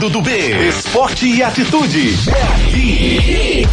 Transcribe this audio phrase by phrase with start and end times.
[0.00, 0.68] Ricardo do B.
[0.68, 2.14] Esporte e atitude.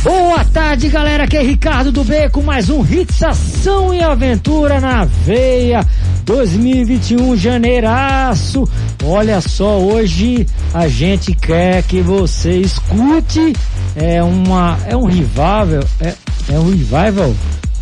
[0.04, 1.24] Boa tarde, galera.
[1.24, 5.88] Aqui é Ricardo do B com mais um Hits Ação e Aventura na Veia.
[6.26, 8.70] 2021, janeiraço.
[9.06, 13.54] Olha só, hoje a gente quer que você escute.
[13.96, 16.14] É uma, é um revival, é,
[16.50, 17.34] é um revival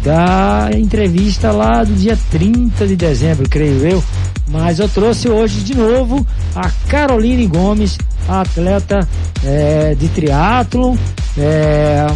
[0.04, 4.04] da entrevista lá do dia 30 de dezembro, creio eu.
[4.48, 7.98] Mas eu trouxe hoje de novo a Caroline Gomes,
[8.28, 9.08] atleta
[9.44, 10.96] é, de triatlon.
[11.38, 12.08] É,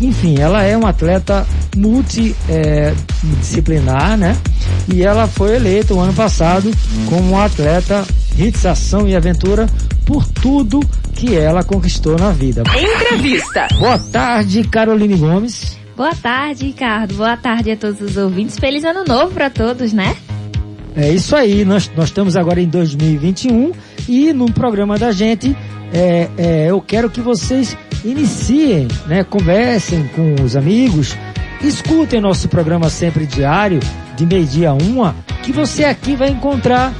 [0.00, 4.36] enfim, ela é uma atleta multidisciplinar, é, né?
[4.92, 6.70] E ela foi eleita o ano passado
[7.08, 8.04] como atleta
[8.36, 9.66] Hits Ação e Aventura
[10.06, 10.80] por tudo
[11.14, 12.62] que ela conquistou na vida.
[12.76, 13.68] Entrevista.
[13.78, 15.78] Boa tarde, Caroline Gomes.
[15.96, 17.14] Boa tarde, Ricardo.
[17.14, 18.58] Boa tarde a todos os ouvintes.
[18.58, 20.16] Feliz ano novo para todos, né?
[20.94, 23.72] É isso aí, nós, nós estamos agora em 2021
[24.08, 25.56] e no programa da gente
[25.92, 31.16] é, é, eu quero que vocês iniciem, né, conversem com os amigos,
[31.62, 33.80] escutem nosso programa sempre diário,
[34.16, 36.94] de meio-dia a uma, que você aqui vai encontrar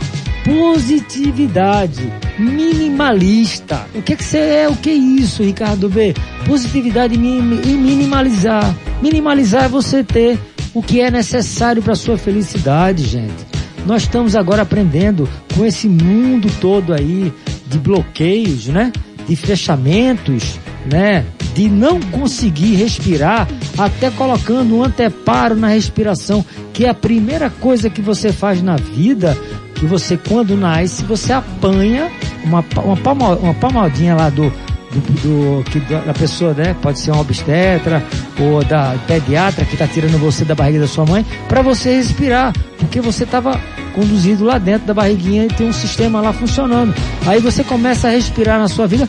[0.44, 3.86] positividade minimalista.
[3.94, 4.68] O que, é que você é?
[4.68, 6.14] O que é isso, Ricardo B?
[6.46, 8.74] Positividade e minimalizar.
[9.00, 10.38] Minimalizar é você ter
[10.74, 13.51] o que é necessário para sua felicidade, gente.
[13.86, 17.32] Nós estamos agora aprendendo com esse mundo todo aí
[17.66, 18.92] de bloqueios, né?
[19.28, 20.58] De fechamentos,
[20.90, 21.24] né?
[21.54, 27.90] De não conseguir respirar, até colocando um anteparo na respiração, que é a primeira coisa
[27.90, 29.36] que você faz na vida,
[29.74, 32.10] que você quando nasce, você apanha
[32.44, 34.50] uma, uma, palma, uma palmadinha lá do,
[34.92, 36.74] do, do, que da pessoa, né?
[36.80, 38.02] Pode ser um obstetra
[38.42, 42.52] ou da pediatra que está tirando você da barriga da sua mãe, para você respirar,
[42.78, 43.60] porque você estava
[43.94, 46.94] conduzido lá dentro da barriguinha e tem um sistema lá funcionando.
[47.26, 49.08] Aí você começa a respirar na sua vida.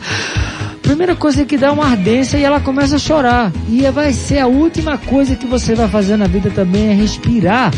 [0.82, 3.50] Primeira coisa é que dá uma ardência e ela começa a chorar.
[3.68, 7.72] E vai ser a última coisa que você vai fazer na vida também é respirar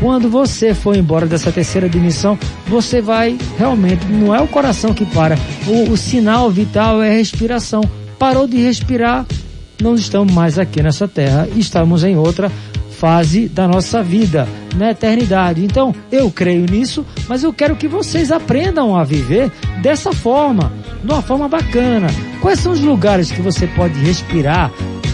[0.00, 5.04] quando você for embora dessa terceira dimensão, você vai realmente, não é o coração que
[5.04, 5.36] para,
[5.66, 7.82] o, o sinal vital é a respiração.
[8.18, 9.26] Parou de respirar,
[9.80, 12.50] não estamos mais aqui nessa terra, estamos em outra
[12.98, 15.64] fase da nossa vida, na eternidade.
[15.64, 20.72] Então, eu creio nisso, mas eu quero que vocês aprendam a viver dessa forma,
[21.02, 22.08] de uma forma bacana.
[22.40, 24.72] Quais são os lugares que você pode respirar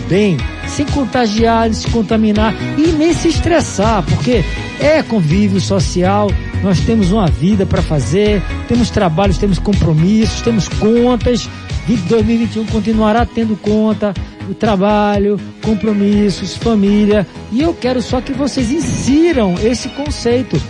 [0.08, 0.36] bem,
[0.66, 4.44] sem contagiar, se contaminar e nem se estressar, porque
[4.80, 6.30] é convívio social,
[6.62, 11.48] nós temos uma vida para fazer, temos trabalhos, temos compromissos, temos contas.
[11.92, 14.14] 2021 continuará tendo conta,
[14.48, 17.26] o trabalho, compromissos, família.
[17.52, 20.60] E eu quero só que vocês insiram esse conceito.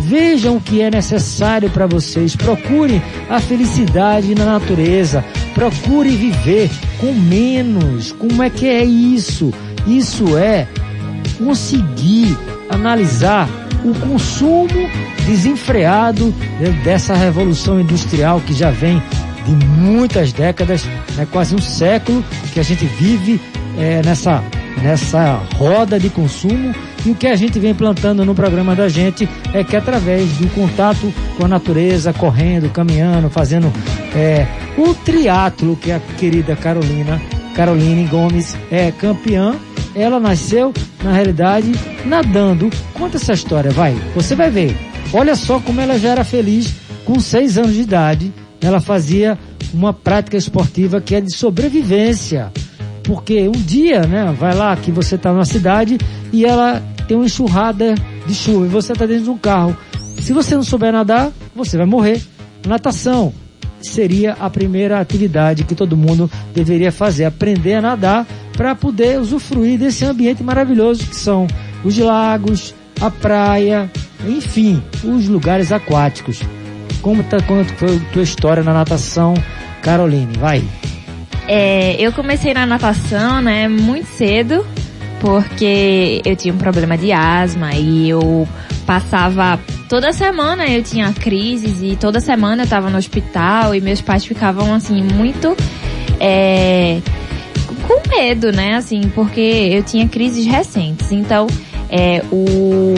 [0.00, 2.36] Vejam o que é necessário para vocês.
[2.36, 5.24] Procurem a felicidade na natureza.
[5.54, 6.70] Procure viver
[7.00, 8.12] com menos.
[8.12, 9.52] Como é que é isso?
[9.86, 10.66] Isso é
[11.38, 12.36] conseguir
[12.68, 13.48] analisar
[13.84, 14.88] o consumo
[15.26, 16.34] desenfreado
[16.82, 19.02] dessa revolução industrial que já vem
[19.44, 20.84] de muitas décadas,
[21.16, 23.40] né, quase um século que a gente vive
[23.78, 24.42] é, nessa,
[24.82, 26.74] nessa roda de consumo
[27.04, 30.48] e o que a gente vem plantando no programa da gente é que através do
[30.54, 33.70] contato com a natureza, correndo, caminhando, fazendo
[34.14, 34.46] é,
[34.78, 37.20] o triatlo que a querida Carolina,
[37.54, 39.54] Caroline Gomes é campeã,
[39.94, 40.72] ela nasceu,
[41.02, 41.72] na realidade,
[42.04, 42.70] nadando.
[42.94, 43.94] Conta essa história, vai.
[44.14, 44.76] Você vai ver.
[45.12, 48.32] Olha só como ela já era feliz com seis anos de idade.
[48.64, 49.38] Ela fazia
[49.74, 52.50] uma prática esportiva que é de sobrevivência.
[53.02, 55.98] Porque um dia, né, vai lá que você está numa cidade
[56.32, 57.94] e ela tem uma enxurrada
[58.26, 59.76] de chuva e você está dentro de um carro.
[60.20, 62.22] Se você não souber nadar, você vai morrer.
[62.66, 63.34] Natação
[63.82, 68.26] seria a primeira atividade que todo mundo deveria fazer, aprender a nadar
[68.56, 71.46] para poder usufruir desse ambiente maravilhoso que são
[71.84, 73.90] os lagos, a praia,
[74.26, 76.40] enfim, os lugares aquáticos.
[77.04, 79.34] Como tá, como foi a tua história na natação,
[79.82, 80.38] Caroline?
[80.38, 80.64] Vai.
[81.46, 84.66] É, eu comecei na natação, né, muito cedo
[85.20, 88.48] porque eu tinha um problema de asma e eu
[88.86, 89.58] passava
[89.88, 94.24] toda semana eu tinha crises e toda semana eu estava no hospital e meus pais
[94.24, 95.56] ficavam assim muito
[96.20, 97.00] é,
[97.86, 98.74] com medo, né?
[98.74, 101.12] Assim, porque eu tinha crises recentes.
[101.12, 101.46] Então,
[101.90, 102.94] é, o,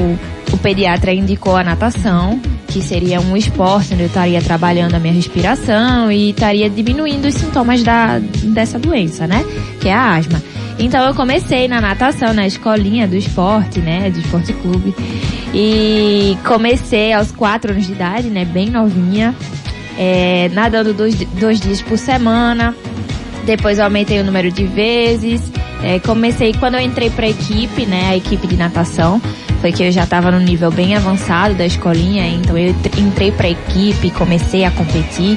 [0.53, 2.41] o pediatra indicou a natação,
[2.77, 7.33] que seria um esporte onde eu estaria trabalhando a minha respiração e estaria diminuindo os
[7.33, 9.43] sintomas da, dessa doença, né?
[9.81, 10.43] Que é a asma.
[10.79, 14.11] Então eu comecei na natação, na escolinha do esporte, né?
[14.11, 14.95] Do esporte clube.
[15.55, 18.45] E comecei aos 4 anos de idade, né?
[18.45, 19.35] Bem novinha.
[19.99, 22.77] é, nadando dois, dois dias por semana.
[23.47, 25.41] Depois eu aumentei o número de vezes.
[25.83, 29.21] É, comecei quando eu entrei para a equipe, né, a equipe de natação,
[29.57, 33.47] foi que eu já estava no nível bem avançado da escolinha, então eu entrei para
[33.47, 35.37] a equipe, comecei a competir,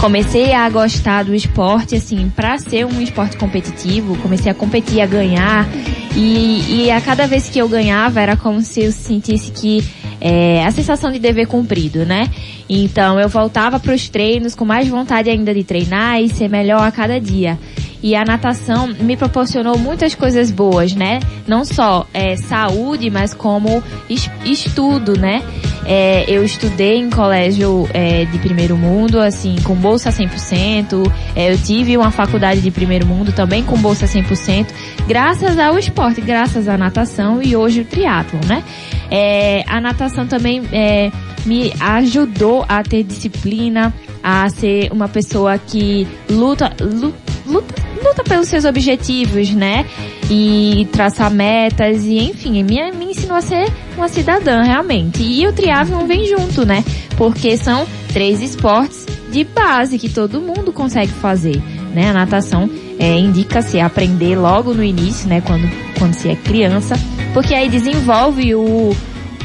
[0.00, 5.06] comecei a gostar do esporte, assim, para ser um esporte competitivo, comecei a competir, a
[5.06, 5.68] ganhar,
[6.16, 9.84] e, e a cada vez que eu ganhava era como se eu sentisse que
[10.20, 12.30] é, a sensação de dever cumprido, né?
[12.68, 16.80] Então eu voltava para os treinos com mais vontade ainda de treinar e ser melhor
[16.80, 17.58] a cada dia.
[18.04, 21.20] E a natação me proporcionou muitas coisas boas, né?
[21.46, 25.42] Não só é, saúde, mas como es estudo, né?
[25.86, 31.10] É, eu estudei em colégio é, de primeiro mundo, assim, com bolsa 100%.
[31.34, 34.66] É, eu tive uma faculdade de primeiro mundo também com bolsa 100%,
[35.08, 38.62] graças ao esporte, graças à natação e hoje o triatlo, né?
[39.10, 41.10] É, a natação também é,
[41.46, 48.48] me ajudou a ter disciplina, a ser uma pessoa que luta, luta, luta luta pelos
[48.48, 49.86] seus objetivos, né?
[50.30, 55.22] E traçar metas e, enfim, me, me ensinou a ser uma cidadã, realmente.
[55.22, 56.84] E o triatlon vem junto, né?
[57.16, 61.60] Porque são três esportes de base que todo mundo consegue fazer,
[61.94, 62.10] né?
[62.10, 62.68] A natação
[62.98, 65.40] é, indica-se aprender logo no início, né?
[65.40, 65.68] Quando,
[65.98, 66.94] quando se é criança,
[67.32, 68.90] porque aí desenvolve o,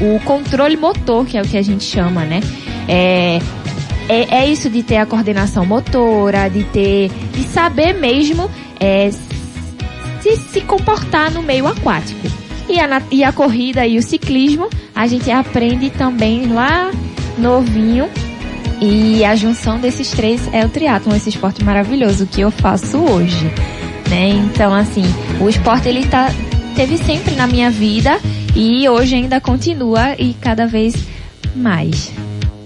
[0.00, 2.40] o controle motor, que é o que a gente chama, né?
[2.88, 3.38] É,
[4.10, 9.08] é, é isso de ter a coordenação motora, de ter, de saber mesmo é,
[10.20, 12.26] se, se comportar no meio aquático.
[12.68, 16.90] E a, e a corrida e o ciclismo a gente aprende também lá
[17.38, 18.08] novinho.
[18.80, 23.44] E a junção desses três é o triatlon, esse esporte maravilhoso que eu faço hoje.
[24.08, 24.30] Né?
[24.30, 25.04] Então, assim,
[25.40, 26.32] o esporte ele tá,
[26.74, 28.18] teve sempre na minha vida
[28.56, 30.96] e hoje ainda continua e cada vez
[31.54, 32.10] mais.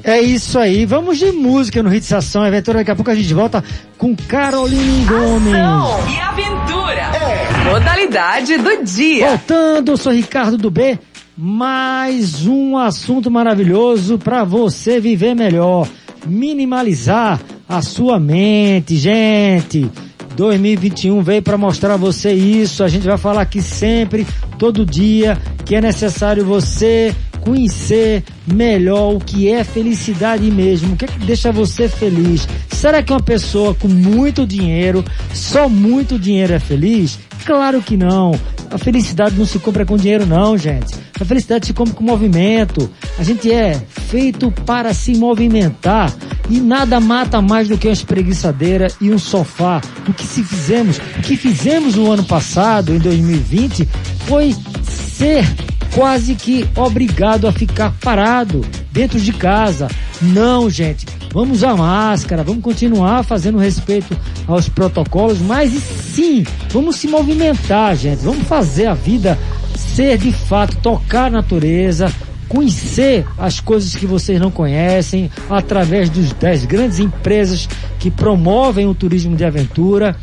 [0.05, 0.85] É isso aí.
[0.85, 2.81] Vamos de música no Hits Ação Aventura.
[2.81, 3.65] Daqui a pouco a gente volta
[3.97, 5.55] com Caroline Gomes.
[5.55, 7.01] Ação e aventura.
[7.01, 7.71] É.
[7.71, 9.29] Modalidade do dia.
[9.29, 10.99] Voltando, eu sou Ricardo do B.
[11.35, 15.89] Mais um assunto maravilhoso para você viver melhor.
[16.27, 19.91] Minimalizar a sua mente, gente.
[20.37, 22.85] 2021 veio para mostrar a você isso.
[22.85, 24.27] A gente vai falar aqui sempre,
[24.59, 27.15] todo dia, que é necessário você
[27.45, 32.49] conhecer melhor o que é felicidade mesmo, o que, é que deixa você feliz.
[32.71, 37.19] Será que uma pessoa com muito dinheiro, só muito dinheiro é feliz?
[37.45, 38.33] Claro que não.
[38.71, 40.95] A felicidade não se compra com dinheiro não, gente.
[41.21, 42.91] A felicidade se compra com movimento.
[43.19, 46.13] A gente é feito para se movimentar.
[46.51, 49.81] E nada mata mais do que uma espreguiçadeira e um sofá.
[50.09, 53.89] O que se fizemos, o que fizemos no ano passado, em 2020,
[54.27, 55.47] foi ser
[55.95, 59.89] quase que obrigado a ficar parado dentro de casa.
[60.21, 61.07] Não, gente.
[61.33, 68.25] Vamos usar máscara, vamos continuar fazendo respeito aos protocolos, mas sim, vamos se movimentar, gente.
[68.25, 69.37] Vamos fazer a vida
[69.77, 72.13] ser de fato, tocar a natureza,
[72.49, 77.69] conhecer as coisas que vocês não conhecem através dos, das grandes empresas
[77.99, 80.17] que promovem o turismo de aventura,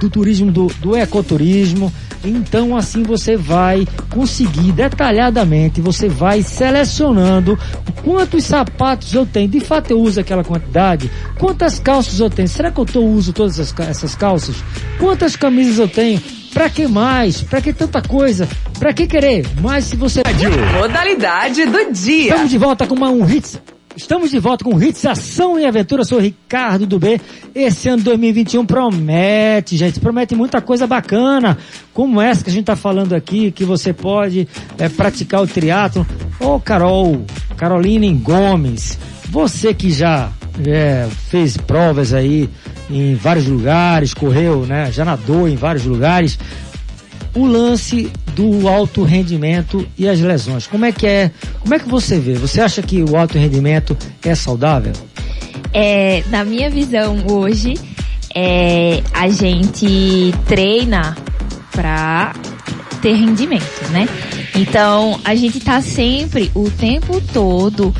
[0.00, 1.92] do turismo do, do ecoturismo.
[2.24, 7.58] Então assim você vai conseguir detalhadamente, você vai selecionando
[8.04, 9.48] quantos sapatos eu tenho.
[9.48, 11.10] De fato eu uso aquela quantidade.
[11.38, 12.48] Quantas calças eu tenho?
[12.48, 14.56] Será que eu tô, uso todas essas calças?
[14.98, 16.20] Quantas camisas eu tenho?
[16.52, 17.42] Pra que mais?
[17.42, 18.48] Pra que tanta coisa?
[18.78, 19.46] Pra que querer?
[19.60, 20.22] Mas se você...
[20.78, 22.30] Modalidade do dia.
[22.30, 23.24] Estamos de volta com uma, um
[23.98, 26.04] Estamos de volta com Hits Ação e Aventura.
[26.04, 27.20] Sou Ricardo do B.
[27.52, 29.98] Esse ano 2021 promete, gente.
[29.98, 31.58] Promete muita coisa bacana.
[31.92, 34.46] Como essa que a gente está falando aqui, que você pode
[34.78, 36.06] é, praticar o triatlo.
[36.38, 37.24] Ô Carol,
[37.56, 38.96] Caroline Gomes,
[39.30, 40.30] você que já
[40.64, 42.48] é, fez provas aí
[42.88, 44.92] em vários lugares, correu, né?
[44.92, 46.38] Já nadou em vários lugares
[47.34, 50.66] o lance do alto rendimento e as lesões.
[50.66, 51.30] Como é que é?
[51.60, 52.34] Como é que você vê?
[52.34, 54.92] Você acha que o alto rendimento é saudável?
[55.72, 57.74] É, na minha visão hoje,
[58.34, 61.16] é, a gente treina
[61.72, 62.32] para
[63.00, 64.08] ter rendimento, né?
[64.54, 67.94] Então, a gente tá sempre, o tempo todo,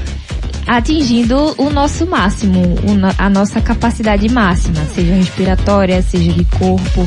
[0.67, 2.77] atingindo o nosso máximo,
[3.17, 7.07] a nossa capacidade máxima, seja respiratória, seja de corpo,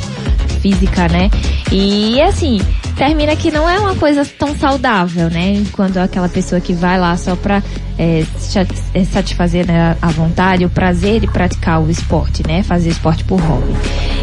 [0.61, 1.29] física, né?
[1.71, 2.59] E assim,
[2.95, 5.63] termina que não é uma coisa tão saudável, né?
[5.71, 7.63] Quando aquela pessoa que vai lá só pra
[7.97, 8.23] é,
[8.93, 12.63] é, satisfazer né, a vontade, o prazer de praticar o esporte, né?
[12.63, 13.73] Fazer esporte por hobby.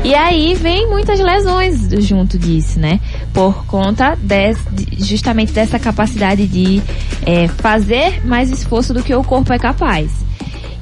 [0.04, 3.00] E aí vem muitas lesões junto disso, né?
[3.32, 4.16] Por conta
[4.98, 6.80] justamente dessa capacidade de
[7.26, 10.10] é, fazer mais esforço do que o corpo é capaz.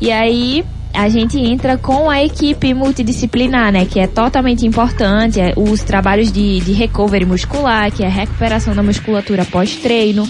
[0.01, 0.65] E aí
[0.97, 3.85] a gente entra com a equipe multidisciplinar, né?
[3.85, 5.41] Que é totalmente importante.
[5.41, 10.27] É os trabalhos de, de recovery muscular, que é a recuperação da musculatura pós-treino.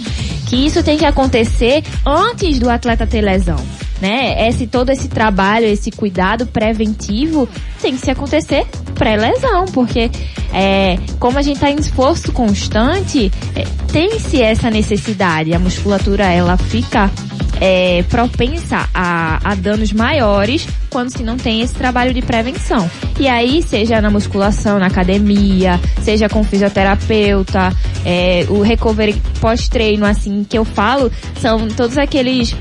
[0.47, 3.57] Que isso tem que acontecer antes do atleta ter lesão.
[4.01, 4.47] Né?
[4.49, 7.49] Esse, todo esse trabalho, esse cuidado preventivo
[7.81, 10.11] tem que se acontecer pré-lesão, porque
[10.53, 15.55] é, como a gente está em esforço constante, é, tem-se essa necessidade.
[15.55, 17.11] A musculatura ela fica
[17.61, 22.91] é, propensa a, a danos maiores quando se não tem esse trabalho de prevenção.
[23.19, 27.73] E aí, seja na musculação, na academia, seja com fisioterapeuta,
[28.05, 31.11] é, o recovery pós-treino, assim, que eu falo,
[31.41, 32.55] são todos aqueles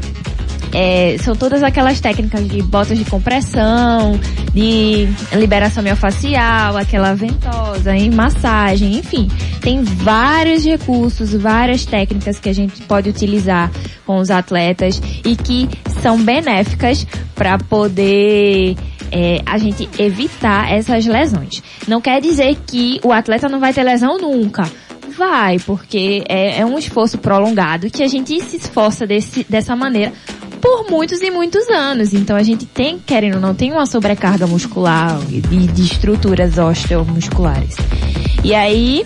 [0.76, 4.20] é, são todas aquelas técnicas de botas de compressão,
[4.54, 9.30] de liberação miofascial, aquela ventosa, em massagem, enfim.
[9.62, 13.72] Tem vários recursos, várias técnicas que a gente pode utilizar
[14.06, 15.70] com os atletas e que
[16.02, 18.76] são benéficas para poder
[19.14, 21.64] é, a gente evitar essas lesões.
[21.88, 24.70] Não quer dizer que o atleta não vai ter lesão nunca.
[25.18, 30.12] Vai, porque é, é um esforço prolongado que a gente se esforça desse, dessa maneira
[30.66, 32.12] por muitos e muitos anos.
[32.12, 37.76] Então a gente tem, querendo ou não, tem uma sobrecarga muscular de, de estruturas osteomusculares.
[38.44, 39.06] E aí,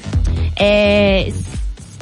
[0.56, 1.30] é,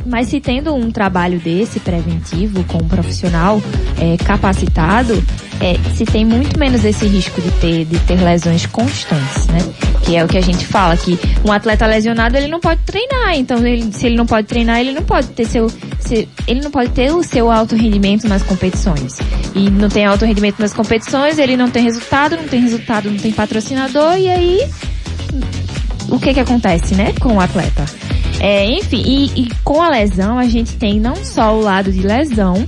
[0.07, 3.61] mas se tendo um trabalho desse preventivo com um profissional
[3.99, 5.23] é, capacitado,
[5.59, 9.59] é, se tem muito menos esse risco de ter, de ter lesões constantes, né?
[10.03, 13.35] Que é o que a gente fala, que um atleta lesionado ele não pode treinar,
[13.35, 16.71] então ele, se ele não pode treinar, ele não pode ter seu, se, ele não
[16.71, 19.17] pode ter o seu alto rendimento nas competições.
[19.55, 23.17] E não tem alto rendimento nas competições, ele não tem resultado, não tem resultado, não
[23.17, 24.69] tem patrocinador, e aí
[26.09, 27.85] o que que acontece, né, com o atleta?
[28.39, 32.01] É, enfim, e, e com a lesão a gente tem não só o lado de
[32.01, 32.65] lesão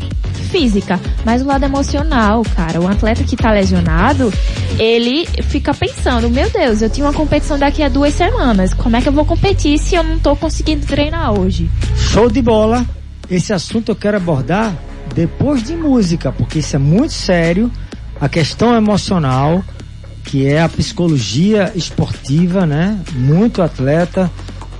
[0.49, 2.81] física, mas o lado emocional, cara.
[2.81, 4.33] O atleta que tá lesionado,
[4.77, 8.73] ele fica pensando, meu Deus, eu tinha uma competição daqui a duas semanas.
[8.73, 11.69] Como é que eu vou competir se eu não tô conseguindo treinar hoje?
[11.95, 12.85] Show de bola.
[13.29, 14.75] Esse assunto eu quero abordar
[15.13, 17.71] depois de música, porque isso é muito sério.
[18.19, 19.63] A questão emocional,
[20.25, 22.99] que é a psicologia esportiva, né?
[23.13, 24.31] Muito atleta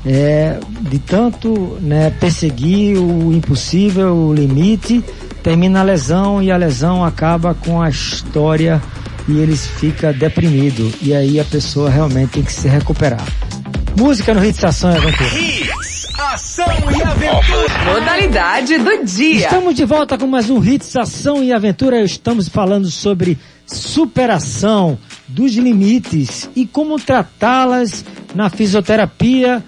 [0.06, 5.04] é, de tanto né, perseguir o impossível, o limite,
[5.44, 8.82] termina a lesão e a lesão acaba com a história
[9.28, 13.26] e eles fica deprimido e aí a pessoa realmente tem que se recuperar.
[13.98, 15.30] Música no Hits Ação e Aventura.
[15.30, 16.66] Hits, Ação
[16.98, 17.94] e Aventura.
[17.94, 19.46] Modalidade do dia.
[19.46, 22.02] Estamos de volta com mais um Hits Ação e Aventura.
[22.02, 29.64] Estamos falando sobre superação dos limites e como tratá-las na fisioterapia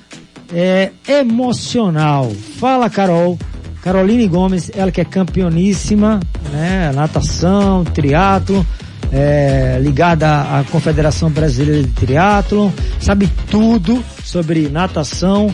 [0.53, 2.31] é, emocional.
[2.60, 3.38] Fala, Carol.
[3.81, 6.20] Caroline Gomes, ela que é campeoníssima,
[6.51, 6.91] né?
[6.93, 8.65] Natação, triatlo,
[9.12, 15.53] é, ligada à Confederação Brasileira de Triatlo, sabe tudo sobre natação,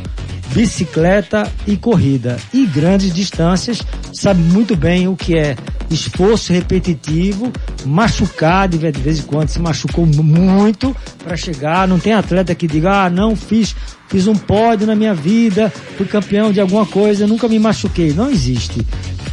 [0.54, 2.38] bicicleta e corrida.
[2.54, 3.82] E grandes distâncias,
[4.14, 5.56] sabe muito bem o que é
[5.90, 7.52] esforço repetitivo,
[7.86, 11.88] machucar de vez em quando, se machucou muito para chegar.
[11.88, 13.76] Não tem atleta que diga, ah, não fiz
[14.08, 18.14] fiz um pódio na minha vida, fui campeão de alguma coisa, nunca me machuquei.
[18.14, 18.86] Não existe.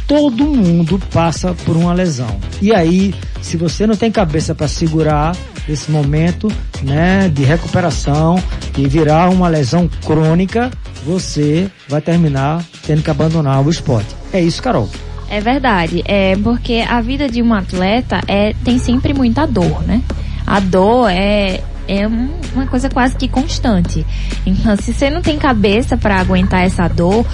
[0.07, 2.39] Todo mundo passa por uma lesão.
[2.61, 5.35] E aí, se você não tem cabeça para segurar
[5.67, 6.47] esse momento,
[6.83, 8.41] né, de recuperação
[8.77, 10.69] e virar uma lesão crônica,
[11.03, 14.15] você vai terminar tendo que abandonar o esporte.
[14.31, 14.89] É isso, Carol.
[15.29, 20.01] É verdade, é porque a vida de um atleta é tem sempre muita dor, né?
[20.45, 24.05] A dor é é uma coisa quase que constante.
[24.45, 27.25] Então, se você não tem cabeça para aguentar essa dor,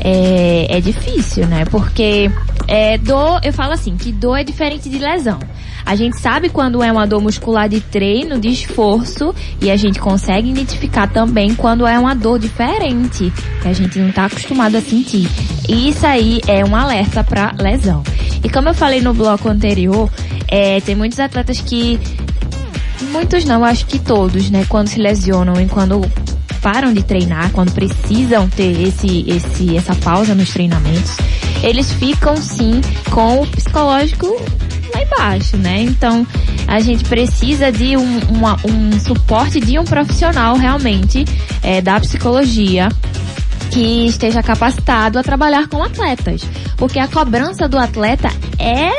[0.00, 1.64] é, é difícil, né?
[1.64, 2.30] Porque
[2.68, 5.38] é, dor, eu falo assim, que dor é diferente de lesão.
[5.86, 9.98] A gente sabe quando é uma dor muscular de treino, de esforço, e a gente
[9.98, 14.80] consegue identificar também quando é uma dor diferente, que a gente não está acostumado a
[14.80, 15.28] sentir.
[15.68, 18.02] E isso aí é um alerta para lesão.
[18.42, 20.10] E como eu falei no bloco anterior,
[20.48, 21.98] é, tem muitos atletas que
[23.10, 24.64] Muitos não, acho que todos, né?
[24.68, 26.00] Quando se lesionam e quando
[26.62, 31.16] param de treinar, quando precisam ter esse, esse, essa pausa nos treinamentos,
[31.62, 34.26] eles ficam sim com o psicológico
[34.94, 35.80] lá embaixo, né?
[35.80, 36.26] Então
[36.66, 41.24] a gente precisa de um, uma, um suporte de um profissional realmente
[41.62, 42.88] é, da psicologia
[43.70, 46.42] que esteja capacitado a trabalhar com atletas,
[46.76, 48.90] porque a cobrança do atleta é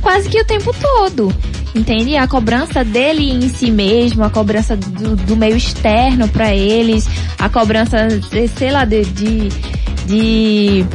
[0.00, 1.32] quase que o tempo todo
[1.74, 2.16] entende?
[2.16, 7.06] A cobrança dele em si mesmo, a cobrança do, do meio externo para eles,
[7.38, 8.08] a cobrança,
[8.56, 9.48] sei lá, de, de,
[10.06, 10.86] de,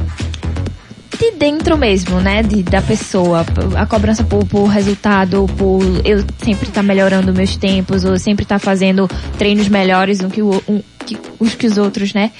[1.15, 2.43] de dentro mesmo, né?
[2.43, 3.45] De, da pessoa.
[3.75, 8.43] A cobrança por, por resultado, por eu sempre estar tá melhorando meus tempos, ou sempre
[8.43, 12.31] estar tá fazendo treinos melhores do que, o, um, que, os que os outros, né?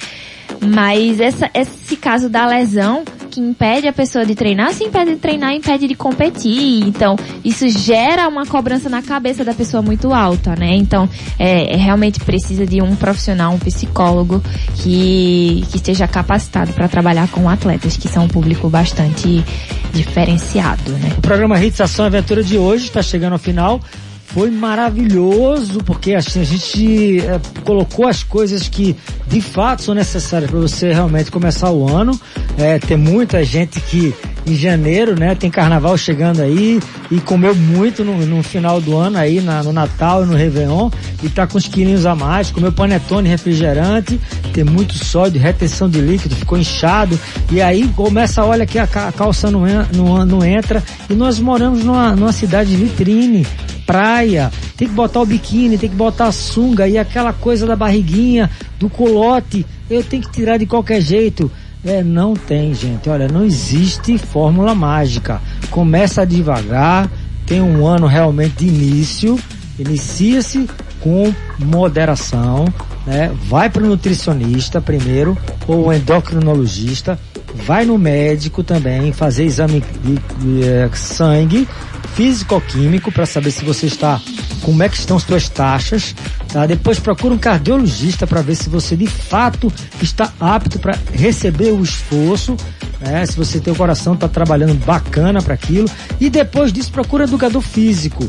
[0.60, 3.04] Mas essa, esse caso da lesão
[3.36, 6.86] que impede a pessoa de treinar, se impede de treinar, impede de competir.
[6.86, 10.74] Então, isso gera uma cobrança na cabeça da pessoa muito alta, né?
[10.74, 14.42] Então, é, é realmente precisa de um profissional, um psicólogo
[14.76, 19.44] que, que esteja capacitado para trabalhar com atletas, que são um público bastante
[19.92, 21.12] diferenciado, né?
[21.18, 23.80] O programa Hits Ação Aventura de hoje está chegando ao final
[24.26, 30.50] foi maravilhoso, porque assim, a gente é, colocou as coisas que de fato são necessárias
[30.50, 32.18] para você realmente começar o ano.
[32.58, 34.14] É, tem muita gente que
[34.46, 36.80] em janeiro, né, tem carnaval chegando aí
[37.10, 40.88] e comeu muito no, no final do ano aí, na, no Natal e no Réveillon
[41.22, 44.20] e tá com os quilinhos a mais, comeu panetone refrigerante,
[44.52, 47.18] tem muito sódio, retenção de líquido, ficou inchado
[47.50, 52.14] e aí começa, olha que a, calça não, não, não entra e nós moramos numa,
[52.14, 53.44] numa cidade vitrine,
[53.86, 57.76] praia, tem que botar o biquíni, tem que botar a sunga e aquela coisa da
[57.76, 61.50] barriguinha, do colote, eu tenho que tirar de qualquer jeito.
[61.84, 63.08] É, não tem, gente.
[63.08, 65.40] Olha, não existe fórmula mágica.
[65.70, 67.08] Começa devagar,
[67.46, 69.38] tem um ano realmente de início,
[69.78, 70.68] inicia-se
[71.00, 72.64] com moderação,
[73.06, 73.30] né?
[73.44, 75.38] Vai para o nutricionista primeiro,
[75.68, 77.16] ou endocrinologista,
[77.54, 81.68] vai no médico também fazer exame de, de, de eh, sangue
[82.16, 84.18] físico-químico para saber se você está,
[84.62, 86.14] como é que estão as suas taxas,
[86.50, 86.64] tá?
[86.64, 89.70] Depois procura um cardiologista para ver se você de fato
[90.00, 92.56] está apto para receber o esforço,
[93.00, 93.26] né?
[93.26, 97.28] Se você tem o coração está trabalhando bacana para aquilo e depois disso procura um
[97.28, 98.26] educador físico.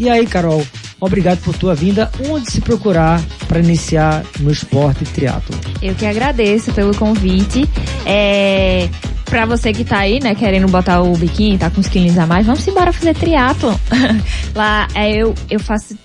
[0.00, 0.66] E aí, Carol,
[1.00, 2.10] obrigado por tua vinda.
[2.28, 5.56] Onde se procurar para iniciar no esporte triatlo?
[5.80, 7.68] Eu que agradeço pelo convite.
[8.04, 8.88] É,
[9.28, 12.26] pra você que tá aí, né, querendo botar o biquíni, tá com uns quilos a
[12.26, 13.74] mais, vamos embora fazer triatlon.
[14.54, 15.96] Lá, é, eu, eu faço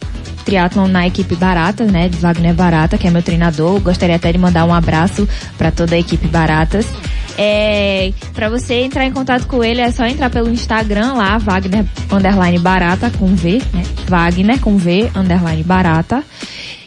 [0.43, 3.79] triatlon na equipe Baratas, né, de Wagner Barata, que é meu treinador.
[3.79, 6.85] Gostaria até de mandar um abraço para toda a equipe Baratas.
[7.37, 11.83] É, para você entrar em contato com ele é só entrar pelo Instagram lá, Wagner
[12.11, 13.83] underline barata com V, né?
[14.07, 16.23] Wagner com V underline barata.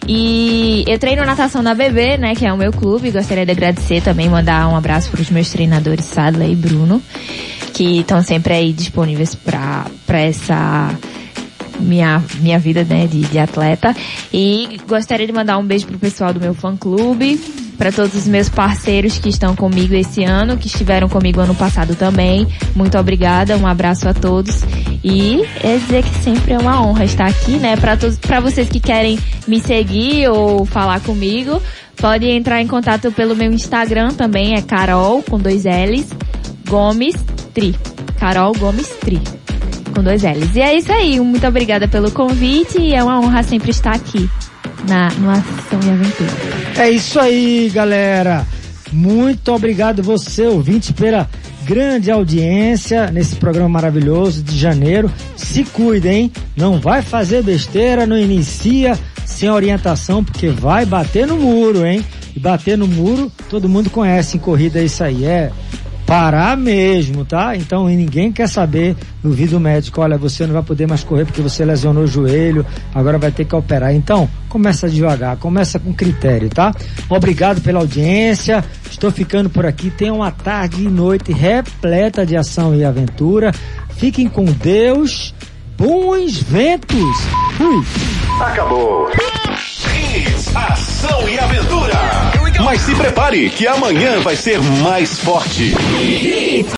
[0.09, 3.11] E eu treino natação na BB, né, que é o meu clube.
[3.11, 7.03] Gostaria de agradecer também, mandar um abraço para os meus treinadores Sadler e Bruno,
[7.73, 9.90] que estão sempre aí disponíveis para
[10.21, 10.97] essa
[11.81, 13.95] minha, minha vida né, de, de atleta.
[14.33, 17.40] E gostaria de mandar um beijo pro pessoal do meu fã clube,
[17.77, 21.95] para todos os meus parceiros que estão comigo esse ano, que estiveram comigo ano passado
[21.95, 22.47] também.
[22.75, 24.62] Muito obrigada, um abraço a todos.
[25.05, 27.77] E é dizer que sempre é uma honra estar aqui, né?
[27.77, 31.62] Para todos, para vocês que querem me seguir ou falar comigo,
[31.97, 36.09] pode entrar em contato pelo meu Instagram também, é Carol com dois L's,
[36.69, 37.17] Gomes
[37.55, 37.75] Tri.
[38.19, 39.21] Carol Gomes Tri
[39.95, 40.55] com dois L's.
[40.55, 41.19] E é isso aí.
[41.21, 44.29] Muito obrigada pelo convite e é uma honra sempre estar aqui
[44.89, 46.31] na, no Ação e Aventura.
[46.79, 48.47] É isso aí, galera.
[48.93, 51.29] Muito obrigado você, ouvinte, pela
[51.65, 55.11] grande audiência nesse programa maravilhoso de janeiro.
[55.37, 56.33] Se cuida, hein?
[56.57, 62.05] Não vai fazer besteira, não inicia sem orientação, porque vai bater no muro, hein?
[62.35, 65.25] E bater no muro, todo mundo conhece em corrida isso aí.
[65.25, 65.51] É
[66.07, 67.57] parar mesmo, tá?
[67.57, 71.42] Então ninguém quer saber no vídeo médico, olha, você não vai poder mais correr porque
[71.42, 72.64] você lesionou o joelho,
[72.95, 73.92] agora vai ter que operar.
[73.92, 76.73] Então, começa devagar, começa com critério, tá?
[77.11, 78.64] Obrigado pela audiência.
[78.88, 79.90] Estou ficando por aqui.
[79.90, 83.53] Tenha uma tarde e noite repleta de ação e aventura.
[83.97, 85.35] Fiquem com Deus.
[85.77, 87.16] Bons ventos.
[87.57, 87.85] Fui.
[88.40, 89.11] Acabou.
[90.55, 92.36] ação e aventura.
[92.64, 95.75] Mas se prepare que amanhã vai ser mais forte.